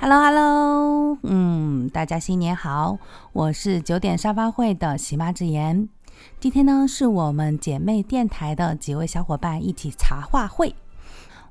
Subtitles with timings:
[0.00, 2.98] Hello，Hello，嗯，大家新年好，
[3.32, 5.88] 我是九点沙发会的喜妈之言。
[6.40, 10.74] 今天呢，是我们姐妹电台的几位小伙伴一起茶话会。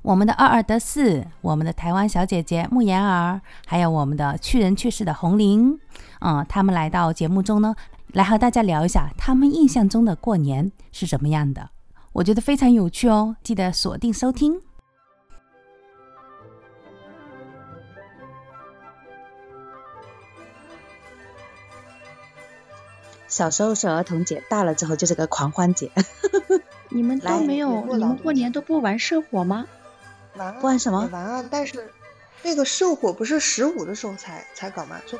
[0.02, 5.78] 我们的二二得四，我们的台湾小姐姐慕言儿，还有我们的去人去世的红玲，
[6.20, 7.74] 嗯，他们来到节目中呢，
[8.12, 11.70] 来和大家聊一下他们印象中的过年是什么样的。
[12.12, 14.60] 我觉得非常有趣哦，记得锁定收听。
[23.32, 25.90] 小时候是儿童节，大了之后就是个狂欢节。
[26.90, 29.66] 你们都没有，你们过年都不玩社火吗？
[30.36, 31.08] 玩啊，玩什么？
[31.10, 31.42] 玩啊！
[31.50, 31.90] 但是
[32.42, 35.00] 那个社火不是十五的时候才才搞吗？
[35.06, 35.18] 就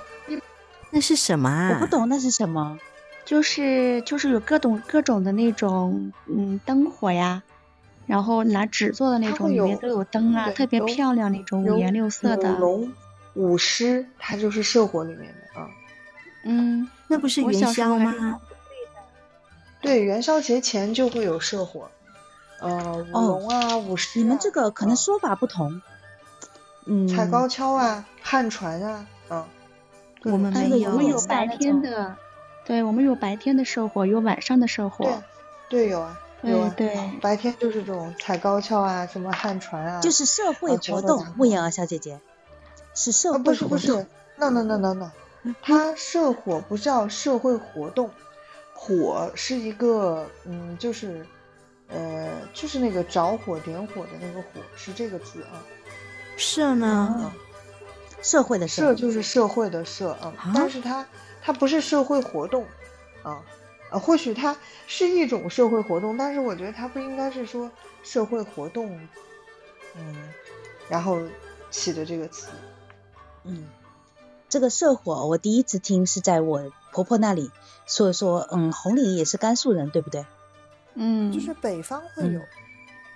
[0.90, 1.70] 那是什么啊？
[1.72, 2.78] 我不懂那是什么。
[3.24, 7.42] 就是就是有各种各种的那种嗯灯火呀，
[8.06, 12.52] 然后拿纸做的那种，里面都有灯啊，特别漂亮那种五颜六色的。
[12.56, 12.92] 舞龙
[13.32, 15.66] 舞狮，它就是社火里面的啊。
[16.44, 16.86] 嗯。
[17.12, 18.40] 那不是元宵吗？
[19.82, 21.90] 对，元宵节前就会有社火，
[22.58, 24.18] 呃，舞龙啊，舞狮。
[24.18, 25.82] 你们这个可能说法不同。
[26.86, 27.06] 嗯。
[27.06, 29.44] 踩高跷啊，旱船啊，嗯。
[30.24, 32.16] 我们没有，我们有白天的，
[32.64, 35.22] 对，我们有白天的社火，有晚上的社火。
[35.68, 36.72] 对，有啊，有啊。
[36.74, 36.96] 对。
[37.20, 40.00] 白天就是这种踩高跷啊，什么旱船啊。
[40.00, 42.20] 就是社会活动，慕言儿小姐姐。
[42.94, 43.52] 是社会活动。
[43.52, 45.10] 不是不是，no no no no no。
[45.60, 48.10] 它社火不叫社会活动，
[48.72, 51.26] 火是一个，嗯，就是，
[51.88, 55.62] 呃，就是那个着火点火的那个火，是这个字啊。
[56.36, 57.32] 社呢？
[58.22, 61.04] 社会的社就是社会的社啊，但是它
[61.42, 62.64] 它不是社会活动，
[63.24, 63.42] 啊，
[63.90, 67.68] 啊，或许它是一种社会活动，但是我觉得它不应该是说
[68.04, 68.96] 社会活动，
[69.96, 70.32] 嗯，
[70.88, 71.18] 然后
[71.68, 72.46] 起的这个词，
[73.42, 73.66] 嗯。
[74.52, 77.50] 这个社火，我第一次听是在我婆婆那里，
[77.86, 80.26] 所以说，嗯，红岭也是甘肃人，对不对？
[80.92, 82.42] 嗯，就是北方会有，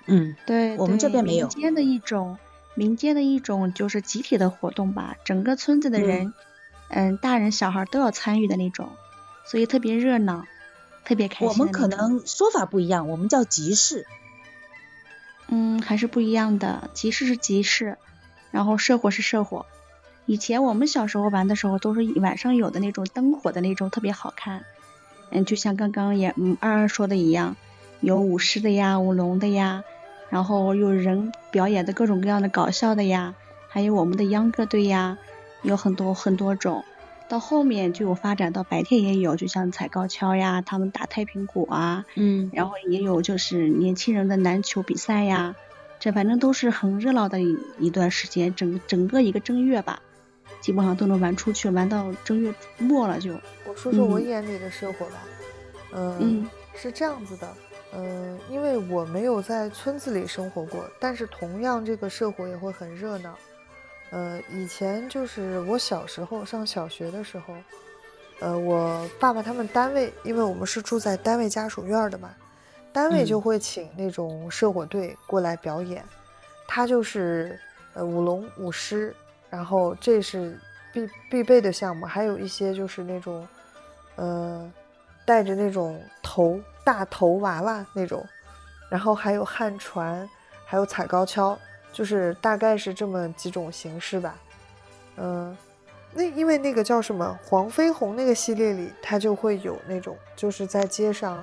[0.07, 1.47] 嗯，对，我们这边没有。
[1.49, 2.39] 民间的一种，
[2.75, 6.33] 民间的一种就是集体的活动吧，整个村子的人，
[6.89, 8.89] 嗯，大人小孩都要参与的那种，
[9.45, 10.47] 所以特别热闹，
[11.05, 11.49] 特别开心。
[11.49, 14.07] 我们可能说法不一样，我们叫集市。
[15.49, 17.99] 嗯，还是不一样的，集市是集市，
[18.51, 19.67] 然后社火是社火。
[20.27, 24.65] 以前我们小时候玩的时候，都是晚上有的那种灯火的那种，特别好看。
[25.31, 27.57] 嗯，就像刚刚也嗯二二说的一样，
[28.01, 29.85] 有舞狮的呀，舞龙的呀，
[30.29, 33.35] 然后有人表演的各种各样的搞笑的呀，
[33.69, 35.17] 还有我们的秧歌队呀，
[35.63, 36.85] 有很多很多种。
[37.29, 45.55] 到后面就有发展到白天也有，就像踩高跷呀，他们打太平鼓啊，嗯，然后也有就是年轻人的篮球比赛呀，
[46.01, 50.01] 这反正都是很热闹的一一段时间，整整个一个正月吧。
[50.61, 53.33] 基本上都能玩出去，玩到正月末了就。
[53.65, 55.23] 我说说我眼里的社火吧，
[55.93, 57.49] 嗯，是这样子的，
[57.95, 63.37] 嗯，因为我没有在村子里生活过，但是同样这个社火也会很热闹。
[64.11, 67.55] 呃，以前就是我小时候上小学的时候，
[68.41, 72.35] 呃，我爸爸他们单位，因为我们是住在单位家属院的嘛，
[72.93, 76.05] 单位就会请那种社火队过来表演，
[76.67, 77.59] 他就是
[77.95, 79.15] 呃舞龙舞狮。
[79.49, 80.59] 然后这是
[80.93, 83.47] 必必备的项目，还有一些就是那种，
[84.17, 84.71] 呃，
[85.25, 88.27] 带着那种头大头娃娃那种，
[88.91, 90.29] 然后还有旱船，
[90.65, 91.57] 还有踩高跷，
[91.93, 94.35] 就是大概是这么几种形式吧。
[95.17, 95.57] 嗯，
[96.13, 101.43] 那因为那个叫什么黄飞鸿那个系列里，它就会有那种就是在街上，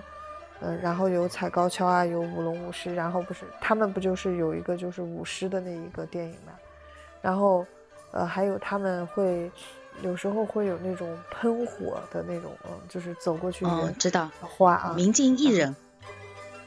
[0.60, 6.52] 嗯，然后有踩高跷啊，有舞龙舞狮，然后不是他们不就是有一个就是舞狮的那一个电影嘛，
[7.22, 7.66] 然后。
[8.14, 9.52] 呃，还有他们会
[10.04, 15.76] 有时候会有那种喷火的那种，嗯，就是走过去人知道花啊，明镜艺人。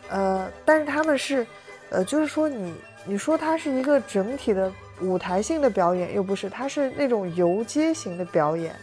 [0.08, 1.46] 呃，但是他们是，
[1.90, 2.74] 呃，就是说你
[3.04, 8.74] 你说它是一个整体的舞台性的表演，又不是，它是那种游街型的表演，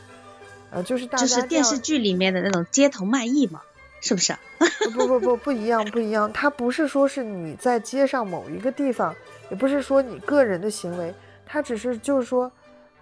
[0.72, 3.62] 呃，就是大家就是电视剧里面的那种街头卖艺嘛，
[4.00, 4.34] 是不是？
[4.96, 9.14] 不不不不一样不一样，它不是说是你在街上某一个地方，
[9.50, 11.14] 也不是说你个人的行为。
[11.46, 12.52] 它只是就是说，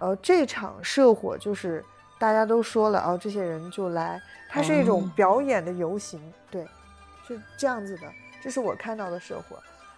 [0.02, 1.84] 呃，这场社火就是
[2.18, 6.20] 大家都说了哦，这些人就来，它是一种表演的游行，
[6.50, 6.66] 对，
[7.28, 8.12] 是这样子的。
[8.42, 9.56] 这是我看到的社火，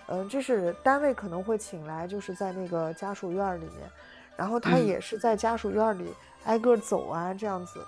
[0.08, 3.90] 嗯，这是单位可能会请来，就是在那个家属院里面，
[4.36, 6.12] 然后他也是在家属院里
[6.44, 7.82] 挨个走啊，这样子，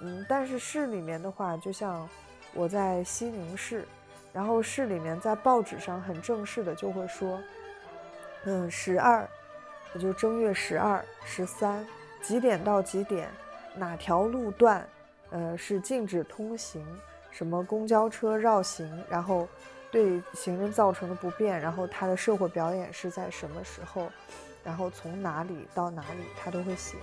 [0.00, 2.08] 嗯，但是市里面的话，就像
[2.52, 3.86] 我在西宁市，
[4.32, 7.38] 然后市里面在报纸上很正式的就会说。
[8.46, 9.28] 嗯，十二，
[9.94, 11.86] 也就正月十二、十三，
[12.22, 13.28] 几点到几点，
[13.74, 14.86] 哪条路段，
[15.30, 16.84] 呃，是禁止通行，
[17.30, 19.48] 什么公交车绕行，然后
[19.90, 24.10] 对行人造成的不便，然后他的社会表演是在什么时候，
[24.62, 26.96] 然后从哪里到哪里，他都会写，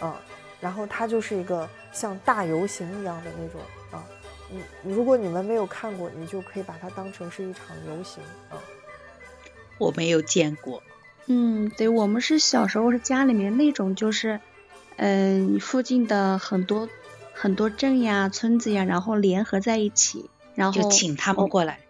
[0.00, 0.12] 嗯，
[0.60, 3.60] 然后他就是一个像大游行一样的那种
[3.92, 4.04] 啊，
[4.50, 8.58] 嗯，如果你们没有看过，你就可以把它当成是一场游行啊。
[9.78, 10.82] 我没有见过。
[11.28, 14.40] 嗯，对，我们是小时候是家里面那种，就是，
[14.96, 16.88] 嗯，附近的很多
[17.34, 21.80] 很多镇呀、村子呀，然后联合在一起，然后就请他们过来。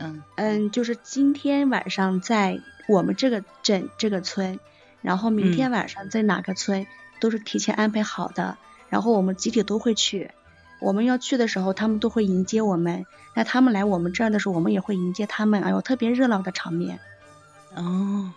[0.00, 4.58] 嗯嗯，就是今天晚上在我们这个镇这个村，
[5.00, 6.86] 然后明天晚上在哪个村，
[7.20, 8.58] 都是提前安排好的，
[8.88, 10.30] 然后我们集体都会去。
[10.80, 13.02] 我们要去的时候，他们都会迎接我们；
[13.34, 15.62] 那他们来我们这儿的时候，我们也会迎接他们。
[15.62, 17.00] 哎呦，特别热闹的场面。
[17.74, 18.32] 哦，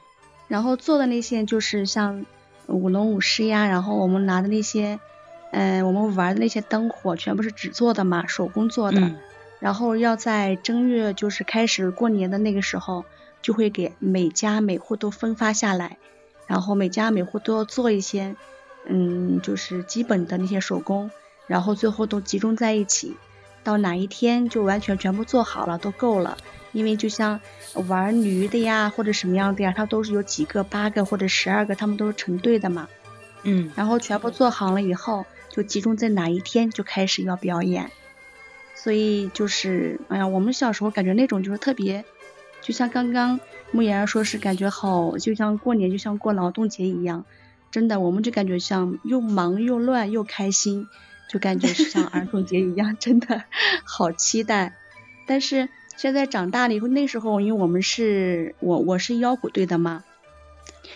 [0.51, 2.25] 然后做的那些就是像
[2.67, 4.99] 舞龙舞狮呀，然后我们拿的那些，
[5.53, 9.13] 嗯，我们玩的那些灯火全部是纸做的嘛，手工做的。
[9.61, 13.05] 然后要在正月就是开始过年的那个时候，
[13.41, 15.97] 就会给每家每户都分发下来，
[16.47, 18.35] 然后每家每户都要做一些，
[18.85, 21.11] 嗯，就是基本的那些手工，
[21.47, 23.15] 然后最后都集中在一起，
[23.63, 26.37] 到哪一天就完全全部做好了都够了。
[26.73, 27.39] 因为就像
[27.87, 32.87] 玩驴的呀，或者什么样的呀，它都是有几个、八个或者十二个，他们都是成对的嘛。
[33.43, 33.71] 嗯。
[33.75, 37.91] 然后全部做好了以后，就集中在哪一天就开始要表演。
[38.75, 42.05] 所以就是，哎呀，我们小时候感觉那种就是特别，
[42.61, 43.39] 就像刚刚
[43.71, 47.25] 木言说是感觉好，就像过年就像过劳动节一样，
[47.69, 50.87] 真的，我们就感觉像又忙又乱又开心，
[51.29, 53.43] 就感觉是像儿童节一样， 真的
[53.83, 54.73] 好期待。
[55.27, 55.67] 但是。
[55.97, 60.03] 现在长大了以后，那时候因为我们是我我是腰鼓队的嘛，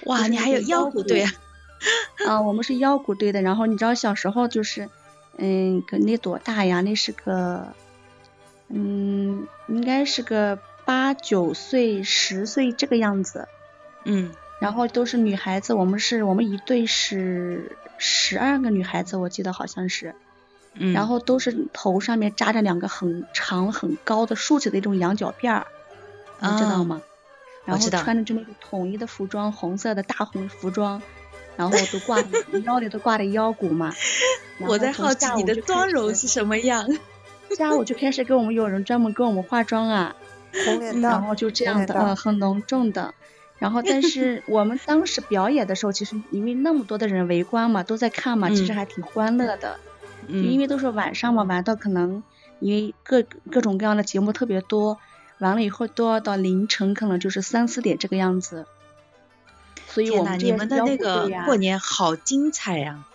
[0.05, 1.31] 哇，你还有腰鼓队啊？
[2.27, 3.41] 啊，我们是腰鼓队的。
[3.41, 4.89] 然后你知道小时候就是，
[5.37, 6.81] 嗯，可那多大呀？
[6.81, 7.67] 那是个，
[8.69, 13.47] 嗯，应该是个八九岁、十岁这个样子。
[14.05, 14.31] 嗯。
[14.61, 20.15] 然后都是女孩子，我们是我们一队是十二个女孩子，我记得好像是。
[20.93, 25.67] 然后都是头上面扎着两个很长很高的竖起的一种羊角辫儿，
[26.41, 27.01] 你知道吗？
[27.65, 31.01] 然后穿着这么一个统一的服装，红色的大红服装，
[31.57, 32.17] 然后都挂
[32.65, 33.93] 腰里都挂着腰鼓嘛。
[34.59, 36.87] 我在好奇你的妆容是什么样。
[37.57, 40.15] 下午就开始给我们有人专门给我们化妆啊，
[40.65, 43.13] 红脸蛋，然后就这样的，嗯，很隆重的。
[43.57, 49.79] 然后但是我们当时表演的时候，其实因为那么多的人围观嘛，都在看嘛，其实还挺欢乐的。
[50.27, 52.23] 因为都是晚上嘛，玩到可能
[52.59, 54.99] 因为各各种各样的节目特别多，
[55.39, 58.65] 完了以后都要到凌晨，可能就是三四点这个样子。
[59.87, 63.05] 所以我们你们的那个过年好精彩呀，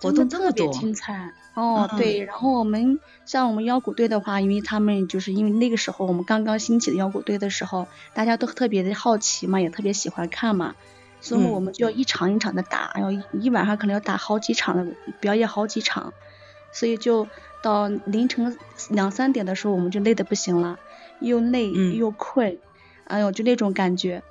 [0.00, 1.32] 活动特别精彩。
[1.54, 10.76] 哦，对，然后我们像我们腰鼓队的话，因为他们就是因为那个时候我们刚刚兴起的腰鼓队的时候，大家都特别的好奇嘛，也特别喜欢看嘛，
[11.20, 16.12] 所以我们就要一场一场的打，要一晚上可能要打好几场的表演好几场。
[16.72, 17.26] 所以就
[17.62, 18.56] 到凌晨
[18.88, 20.78] 两三点的时候，我们就累得不行了，
[21.20, 22.58] 又累又困，
[23.04, 24.22] 哎呦，就那种感觉，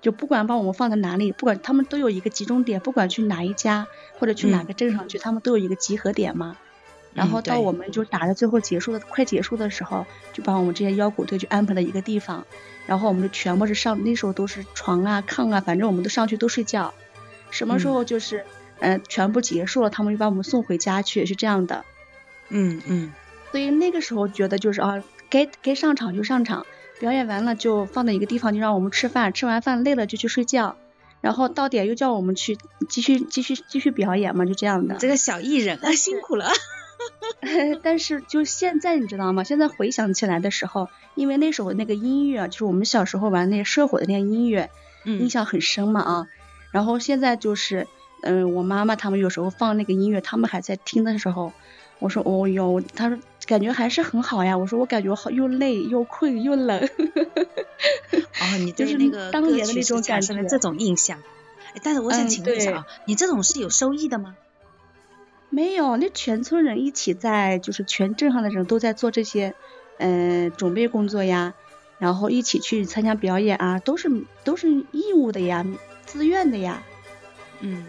[0.00, 3.86] 就不管把我们放在哪里，不管他们都有一个集中点，不管去哪一家
[4.18, 6.56] 或者去哪个镇上去，他们都有一个集合点嘛。
[7.14, 12.44] 然后到我们就打的最后结束的快结束的时候，就把我们这些腰鼓队就安排了一个地方，
[12.86, 16.92] 然后我们就全部是上那时候都是床啊炕啊，反正我们都上去都睡觉，
[17.50, 18.44] 什么时候就是。
[18.80, 21.84] 嗯，全部结束了，他们就把我们送回家去，是这样的。
[22.48, 23.12] 嗯嗯。
[23.52, 26.66] 所以那个时候觉得就是啊，该该上场就上场，
[27.00, 30.76] 表演完了就放在一个地方，就让我们吃饭，吃完饭累了就去睡觉，
[31.22, 34.96] 然后到点又叫我们去继续继续继续表演嘛，就这样的。
[34.96, 36.50] 这个小艺人啊，辛苦了。
[37.82, 39.42] 但是就现在你知道吗？
[39.42, 44.70] 现在回想起来的时候，因为那时候那个音乐就是我们小时候玩那社火的那些音乐，
[45.04, 46.26] 印象很深嘛啊。
[46.72, 47.86] 然后现在就是。
[48.22, 51.52] 嗯，我妈妈他们有时候放那个音乐，他们还在听的时候，
[51.98, 54.56] 我说哦哟，他说感觉还是很好呀。
[54.56, 56.80] 我说我感觉好又累又困又冷。
[58.40, 61.22] 哦，你对那个歌曲是产生了这种印象。
[61.82, 64.36] 但是我想请问一下啊，你这种是有收益的吗？
[65.50, 69.54] 没有，那全村人一起在，就是全镇上的人都在做这些
[69.98, 71.54] 嗯准备工作呀，
[71.98, 74.10] 然后一起去参加表演啊，都是
[74.42, 75.64] 都是义务的呀，
[76.06, 76.82] 自愿的呀。
[77.60, 77.84] 嗯。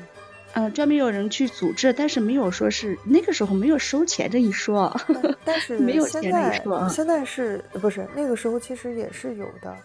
[0.53, 4.95] 嗯，专门有人去组织，但是没有说是那个时候没有收钱这一说。
[5.45, 6.87] 但是没有钱这一说。
[6.89, 9.75] 现在是不是那个时候其实也是有的？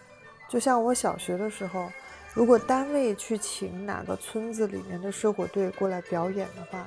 [0.49, 1.91] 就像我小学的时候，
[2.33, 6.85] 如果单位去请哪个村子里面的社火队过来表演的话，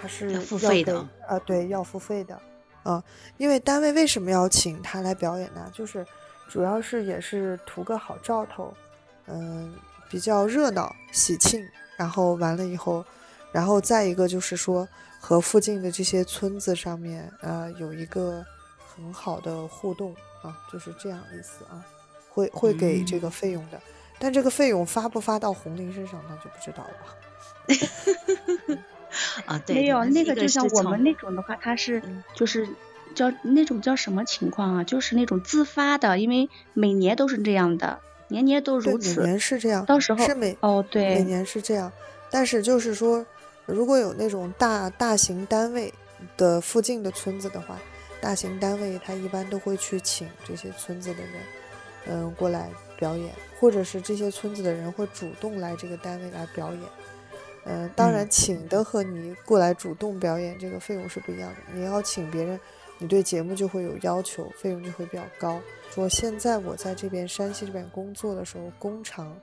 [0.00, 2.40] 他是要付费的啊，对，要付费的，
[2.82, 3.02] 啊，
[3.36, 5.70] 因为单位为什么要请他来表演呢？
[5.72, 6.04] 就是
[6.48, 8.72] 主要是也是图个好兆头，
[9.26, 9.74] 嗯，
[10.10, 11.64] 比较热闹喜庆，
[11.96, 13.04] 然后完了以后，
[13.52, 14.88] 然后再一个就是说
[15.20, 18.44] 和附近的这些村子上面，呃，有一个
[18.78, 21.84] 很好的互动啊，就是这样意思啊，
[22.30, 23.80] 会会给这个费用的。
[24.18, 28.78] 但这个费用发不发到红林身上，那就不知道了。
[29.46, 32.02] 啊，对，没有那个，就像我们那种的话，它是
[32.34, 32.68] 就是
[33.14, 34.84] 叫那种叫什么情况啊？
[34.84, 38.00] 就是那种自发的，因为每年都是这样的，
[38.34, 39.20] 年年都如此。
[39.20, 41.90] 每年是这样，到时候是每哦对，每年是这样。
[42.30, 43.24] 但是就是说，
[43.64, 45.92] 如果有那种大大型单位
[46.36, 47.78] 的附近的村子的话，
[48.20, 51.32] 大型单位他一般都会去请这些村子的人，
[52.08, 52.68] 嗯，过来。
[52.96, 56.80] 表演，或者是这些村子的人会主动来这个单位来表演，
[57.64, 61.56] 嗯，当然请的和你过来主动表演这个费用是不一样的。
[61.74, 62.58] 你要请别人，
[63.04, 65.60] 你对节目就会有要求，费用就会比较高。
[65.90, 69.36] 说现在我在这边山西这边工作的时候，工厂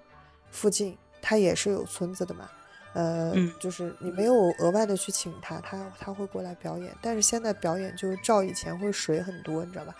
[0.50, 2.50] 附近他也是有村子的嘛，
[2.94, 6.92] 呃，就是你没有额外的去请他，他他会过来表演。
[7.04, 9.96] 但是现在表演就照以前会水很多，你知道吧？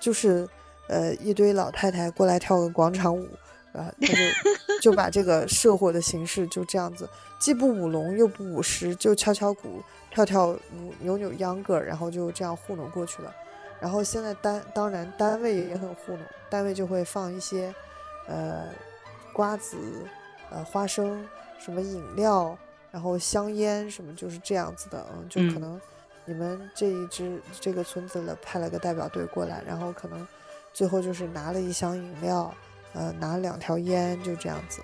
[0.00, 0.48] 就是。
[0.90, 3.28] 呃，一堆老太太过来跳个广场舞，
[3.74, 4.14] 啊，他就
[4.80, 7.06] 就把这个社火的形式就这样子，
[7.38, 9.82] 既不舞龙又不舞狮，就敲敲鼓、
[10.24, 13.32] 跳跳舞、扭扭秧歌，然后就这样糊弄过去了。
[13.80, 16.20] 然后现在单当然单位也很糊弄，
[16.50, 17.72] 单位就会放一些
[18.26, 18.64] 呃
[19.32, 19.76] 瓜子、
[20.50, 21.24] 呃花生、
[21.58, 22.58] 什么饮料，
[22.90, 25.06] 然后香烟什么，就是这样子的。
[25.12, 25.80] 嗯，就可能
[26.24, 30.26] 你们这一支这个村子的派了个代表队过来，然后可能。
[30.74, 32.54] 最后就是拿了一箱饮料，
[32.92, 34.80] 呃，拿两条烟，就这样子。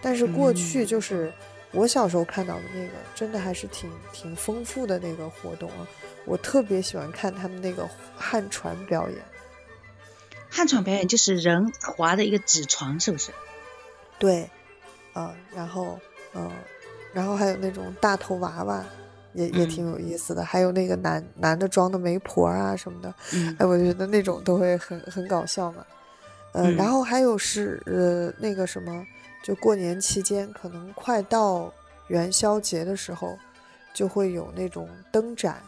[0.00, 1.32] 但是过去就是
[1.74, 5.86] 我小时候看到的那个，真的还是挺挺丰富的那个活动啊。
[6.24, 9.18] 我特别喜欢看他们那个旱船表演。
[10.48, 13.32] 旱船表演就是人划的一个纸船，是不是？
[14.18, 14.48] 对，
[15.14, 15.98] 嗯，然后，
[16.34, 16.50] 嗯，
[17.12, 18.84] 然后还有那种大头娃娃。
[19.36, 23.12] 也也挺有意思的，还有那个男男的装的媒婆啊什么的，
[23.58, 25.84] 哎，我觉得那种都会很很搞笑嘛。
[26.52, 29.04] 嗯，然后还有是呃那个什么，
[29.44, 31.70] 就过年期间可能快到
[32.08, 33.38] 元宵节的时候，
[33.92, 35.62] 就会有那种灯展，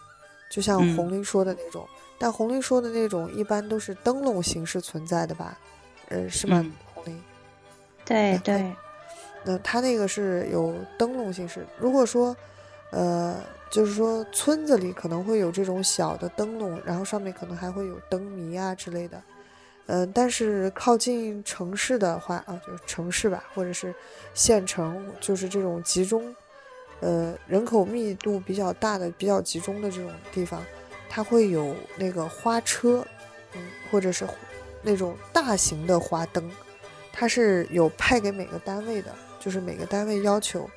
[0.50, 1.86] 就像红林说的那种，
[2.18, 5.58] 但红林说的那种一般都是灯笼形式存在的吧？
[6.08, 6.64] 呃，是吗？
[6.94, 7.22] 红林？
[8.04, 8.74] 对对。
[9.44, 12.34] 那他那个是有灯笼形式，如果说。
[12.92, 19.20] 呃，就是说村子里可能会有这种小的灯笼，然后上面可能还会有灯谜啊之类的。
[19.86, 23.94] 嗯，但是靠近城市的话啊，就是城市吧，或者是
[24.34, 26.34] 县城，就是这种集中，
[27.00, 30.64] 呃，人口密度比较大的、比较集中的这种地方，
[31.08, 33.06] 它会有那个花车，
[33.54, 34.26] 嗯，或者是
[34.82, 36.50] 那种大型的花灯，
[37.12, 40.68] 它是有派给每个单位的，就是每个单位要求。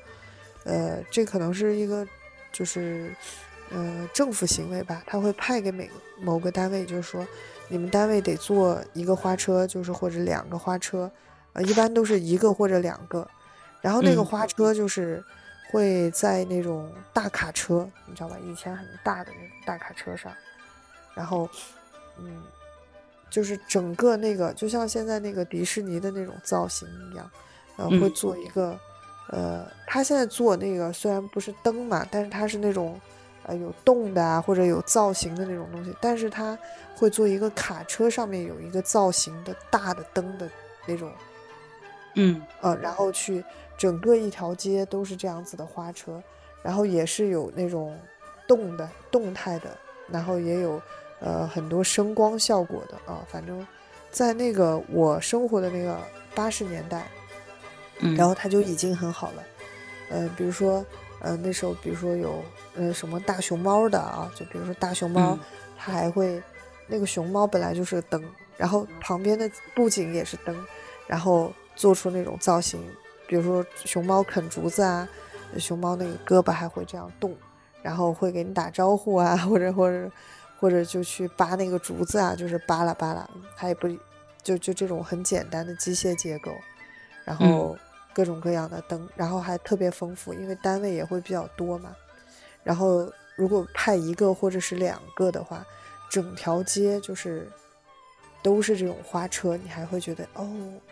[0.64, 2.06] 呃，这可能是一个，
[2.52, 3.12] 就是，
[3.70, 5.02] 呃，政府行为吧。
[5.06, 7.26] 他会派给每某个单位，就是说，
[7.68, 11.10] 你们单位得做一个花车，就是或者两个花车，
[11.52, 13.26] 呃，一般都是一个或者两个。
[13.80, 15.24] 然后那个花车就是
[15.70, 18.36] 会在那种大卡车，你知道吧？
[18.44, 20.32] 以前很大的那种大卡车上，
[21.14, 21.48] 然后，
[22.18, 22.42] 嗯，
[23.30, 27.30] 就是整个那个就像现在那个迪士尼的那种造型一样，
[27.76, 28.78] 然后会做一个。
[29.32, 33.00] 呃，他现在做那个虽然不是灯嘛，但是它是那种，
[33.50, 35.94] 呃，有动的啊，或者有造型的那种东西。
[36.00, 36.56] 但是它
[36.96, 40.48] 会做一个卡车，上面有一个造型的大的灯的
[40.86, 41.12] 那种，
[42.14, 43.44] 嗯，呃，然后去
[43.76, 46.22] 整个一条街都是这样子的花车，
[46.62, 47.98] 然后也是有那种
[48.46, 49.76] 动的动态的，
[50.08, 50.80] 然后也有
[51.18, 53.20] 呃很多声光效果的啊。
[53.28, 53.66] 反正，
[54.10, 55.98] 在那个我生活的那个
[56.34, 57.06] 八十年代。
[58.16, 59.44] 然后它就已经很好了，
[60.08, 60.82] 呃，比如说，
[61.20, 62.42] 呃，那时候，比如说有，
[62.74, 65.38] 呃，什么大熊猫的啊，就比如说大熊猫，
[65.76, 66.42] 它还会，
[66.86, 68.24] 那个熊猫本来就是灯，
[68.56, 70.56] 然后旁边的布景也是灯，
[71.06, 72.82] 然后做出那种造型，
[73.28, 75.06] 比如说熊猫啃竹子啊，
[75.58, 77.36] 熊猫那个胳膊还会这样动，
[77.82, 80.10] 然后会给你打招呼啊，或者或者
[80.58, 83.86] 或者就去扒那个竹子啊，就是扒拉扒拉，它也不
[84.42, 86.50] 就就这种很简单的机械结构，
[87.26, 87.76] 然后。
[88.12, 91.94] 各种各样的灯，然后还特别丰富，因为单位也会比较多嘛。
[92.62, 95.64] 然后如果派一个或者是两个的话，
[96.10, 97.48] 整条街就是
[98.42, 100.46] 都是这种花车，你还会觉得哦，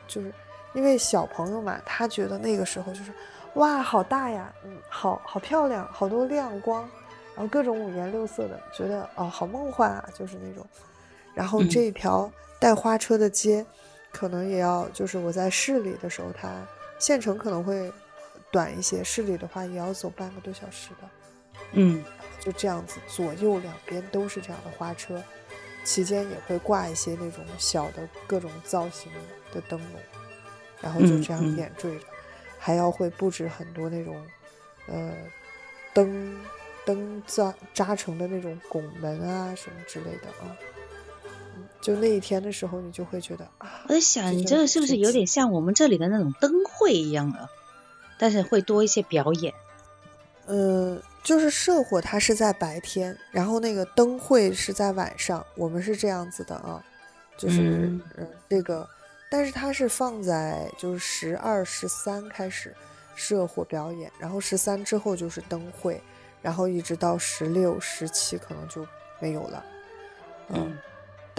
[0.07, 0.33] 就是
[0.73, 3.13] 因为小朋友嘛，他觉得那个时候就是，
[3.55, 6.89] 哇，好大呀，嗯，好好漂亮，好多亮光，
[7.35, 10.65] 然后各种五颜六色的，觉得哦，好梦幻啊，就是那种。
[11.35, 13.65] 然后这条带花车的街，
[14.13, 16.49] 可能也要就是我在市里的时候，它
[16.99, 17.93] 县城可能会
[18.50, 21.09] 短一些，市里的话也要走半个多小时的。
[21.73, 22.05] 嗯，
[22.40, 25.23] 就这样子，左右两边都是这样的花车。
[25.85, 29.11] 期间也会挂一些那种小的各种造型
[29.52, 30.00] 的灯笼，
[30.83, 32.05] 然后就这样点缀着，
[32.59, 34.26] 还要会布置很多那种，
[34.88, 35.14] 呃，
[35.95, 36.45] 灯
[36.85, 40.55] 灯扎扎成的那种拱门啊什么之类的啊。
[41.80, 47.49] 就那一天的时候，你就会觉得啊，我在想，你这个是不是有点像我们这里的那种灯会一样的，
[48.18, 49.54] 但是会多一些表演。
[50.47, 51.00] 嗯。
[51.25, 55.44] 就是社火，它是在白天，然后那个灯会是在晚上。
[55.56, 56.82] 我们是这样子的啊，
[57.37, 58.88] 就是嗯，这个，
[59.30, 62.75] 但是它是放在就是十二、十三开始
[63.14, 66.00] 社火表演，然后十三之后就是灯会，
[66.40, 68.87] 然后一直到十六、十七可能就
[69.20, 69.62] 没有了。
[70.49, 70.78] 嗯，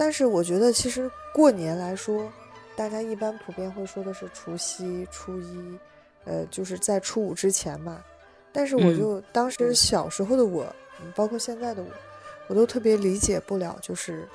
[0.00, 2.26] 但是我觉得其实过年来说，
[2.74, 5.78] 大家一般普遍会说的是除夕、初一，
[6.24, 8.02] 呃，就是在初五之前嘛。
[8.50, 10.64] 但是我就当时小时候的我，
[11.14, 11.88] 包括现在的我，
[12.48, 14.26] 我都特别理解不了，就是，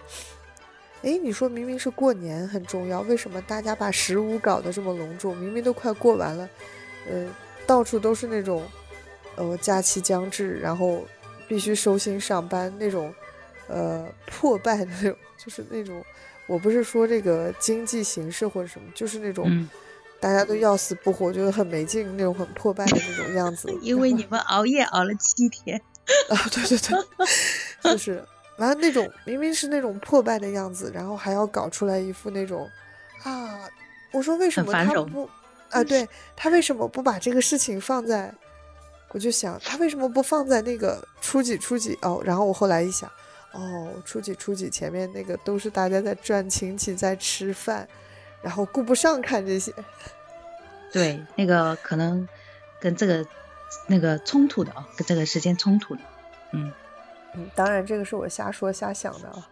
[1.02, 5.36] 哎，你说明明是过年很重要，为什么大家把十五搞得这么隆重？
[5.36, 6.48] 明明都快过完了，
[7.10, 7.28] 呃，
[7.66, 8.62] 到处都是那种，
[9.36, 11.04] 呃，假期将至，然后
[11.48, 13.12] 必须收心上班那种，
[13.68, 16.04] 呃，破败的那种，就是那种，
[16.48, 19.68] 我不是说这个经济形势或者什么，就是那种。
[20.18, 23.70] 大家都要死不活，觉得很没劲，那种很破败的那种样子。
[23.84, 25.80] 因为你们熬夜熬了七天
[26.32, 26.36] 啊！
[26.52, 28.26] 对对对，就是，
[28.58, 32.68] 完了那种明明是那种破败的样子，然后还要搞出来一副那种
[33.24, 33.70] 啊！
[34.12, 35.30] 我说为什么他不
[35.70, 35.84] 啊？
[35.84, 38.34] 对他为什么不把这个事情放在？
[39.10, 42.20] 我就想他为什么不放在那个初几初几哦？
[42.26, 43.12] 然后我后来一想，
[43.56, 47.88] 哦，初几初几前面那个都是大家在转亲戚，在吃饭。
[48.42, 49.74] 然后顾不上看这些，
[50.92, 52.30] 对，那个可能
[52.80, 53.26] 跟这个
[53.88, 56.02] 那个冲突的啊，跟这个时间冲突的，
[56.52, 56.72] 嗯
[57.34, 59.50] 嗯，当然这个是我瞎说瞎想的啊，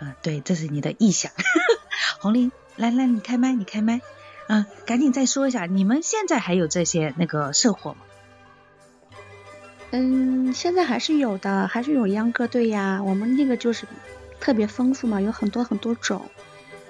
[0.00, 1.30] 啊，对，这是你的臆想。
[2.18, 4.00] 红林，来来，你开麦，你开麦，
[4.48, 8.00] 啊，赶紧再说一下，你们现在还有这些那个社火吗？
[9.92, 13.86] 嗯，现在还是有的，还是有秧歌队呀，我们那个就是
[14.38, 16.30] 特别丰富嘛，有很多很多种。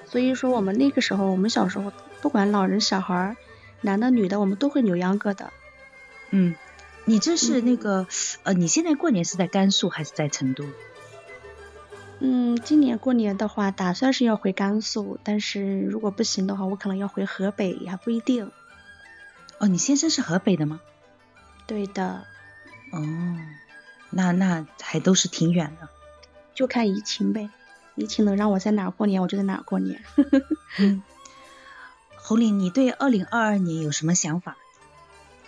[0.06, 3.36] 所以说，我们那个时候，我们小时候，不管老人小孩，
[3.80, 5.50] 男的女的，我们都会扭秧歌的。
[6.30, 6.54] 嗯，
[7.06, 8.06] 你这是那个，
[8.42, 10.66] 呃，你现在过年是在甘肃还是在成都？
[12.18, 18.50] 嗯，今年过年的话，打算是要回甘肃，但是如果不行的话，我可能要回河北，还不一定。
[19.58, 20.80] 哦，你先生是河北的吗？
[21.66, 22.24] 对的。
[22.90, 23.38] 哦，
[24.10, 25.88] 那那还都是挺远的，
[26.54, 27.50] 就看疫情呗。
[27.96, 30.02] 疫情能让我在哪过年，我就在哪过年。
[30.78, 31.02] 嗯，
[32.16, 34.56] 红玲，你对二零二二年有什么想法？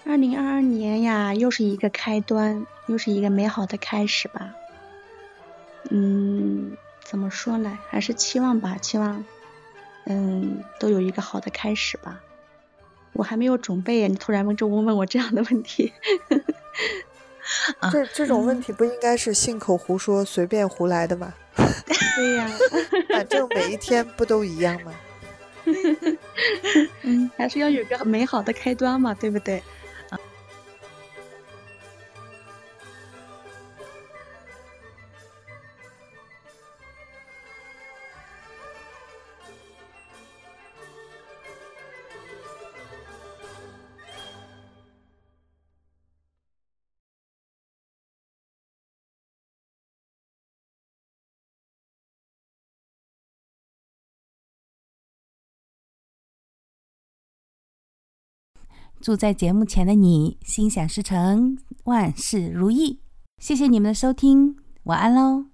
[0.04, 4.54] 二零二二年呀，又是一个开端，又是一个美好的开始吧。
[5.90, 7.78] 嗯，怎么说呢？
[7.88, 9.24] 还是期望吧，期望，
[10.04, 12.20] 嗯，都有一个好的开始吧。
[13.12, 15.92] 我还没有准备，你突然问这问问我这样的问题。
[17.92, 21.32] 这这种问题不应该是信口胡说、随便胡来的吗？
[22.16, 22.50] 对呀，
[23.10, 24.92] 反正每一天不都一样吗？
[27.02, 29.62] 嗯，还是要有个美好的开端嘛，对不对？
[59.02, 63.00] 祝在节目前的你心想事成，万事如意。
[63.38, 65.51] 谢谢你们的收听，晚安喽。